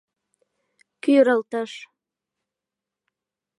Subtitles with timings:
[1.03, 1.71] КӰРЫЛТЫШ